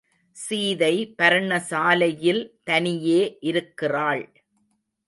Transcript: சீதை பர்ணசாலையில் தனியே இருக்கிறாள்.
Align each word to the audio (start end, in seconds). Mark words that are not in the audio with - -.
சீதை 0.35 1.15
பர்ணசாலையில் 1.21 2.43
தனியே 2.63 3.37
இருக்கிறாள். 3.41 4.43